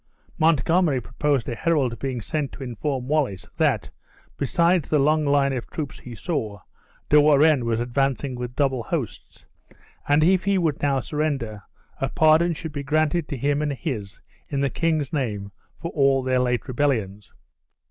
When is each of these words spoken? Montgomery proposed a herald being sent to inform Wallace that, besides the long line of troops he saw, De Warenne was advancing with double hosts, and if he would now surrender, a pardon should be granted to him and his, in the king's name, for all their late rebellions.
Montgomery 0.39 0.99
proposed 0.99 1.47
a 1.47 1.53
herald 1.53 1.99
being 1.99 2.21
sent 2.21 2.51
to 2.53 2.63
inform 2.63 3.07
Wallace 3.07 3.45
that, 3.57 3.91
besides 4.35 4.89
the 4.89 4.97
long 4.97 5.25
line 5.25 5.53
of 5.53 5.67
troops 5.69 5.99
he 5.99 6.15
saw, 6.15 6.61
De 7.09 7.21
Warenne 7.21 7.65
was 7.65 7.79
advancing 7.79 8.33
with 8.33 8.55
double 8.55 8.81
hosts, 8.81 9.45
and 10.07 10.23
if 10.23 10.45
he 10.45 10.57
would 10.57 10.81
now 10.81 11.01
surrender, 11.01 11.61
a 11.99 12.09
pardon 12.09 12.53
should 12.55 12.71
be 12.71 12.81
granted 12.81 13.27
to 13.27 13.37
him 13.37 13.61
and 13.61 13.73
his, 13.73 14.19
in 14.49 14.61
the 14.61 14.71
king's 14.71 15.13
name, 15.13 15.51
for 15.79 15.91
all 15.91 16.23
their 16.23 16.39
late 16.39 16.67
rebellions. 16.67 17.35